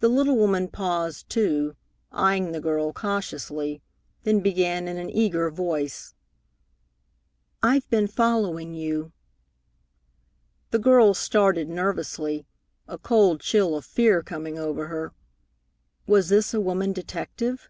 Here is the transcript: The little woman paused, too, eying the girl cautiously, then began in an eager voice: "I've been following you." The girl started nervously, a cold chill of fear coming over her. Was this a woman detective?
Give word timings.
The 0.00 0.08
little 0.08 0.38
woman 0.38 0.66
paused, 0.68 1.28
too, 1.28 1.76
eying 2.10 2.52
the 2.52 2.58
girl 2.62 2.94
cautiously, 2.94 3.82
then 4.22 4.40
began 4.40 4.88
in 4.88 4.96
an 4.96 5.10
eager 5.10 5.50
voice: 5.50 6.14
"I've 7.62 7.86
been 7.90 8.06
following 8.06 8.72
you." 8.72 9.12
The 10.70 10.78
girl 10.78 11.12
started 11.12 11.68
nervously, 11.68 12.46
a 12.88 12.96
cold 12.96 13.42
chill 13.42 13.76
of 13.76 13.84
fear 13.84 14.22
coming 14.22 14.58
over 14.58 14.86
her. 14.88 15.12
Was 16.06 16.30
this 16.30 16.54
a 16.54 16.60
woman 16.62 16.94
detective? 16.94 17.68